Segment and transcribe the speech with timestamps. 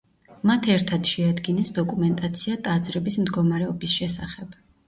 [0.49, 4.61] მათ ერთად შეადგინეს დოკუმენტაცია ტაძრების მდგომარეობის შესახებ.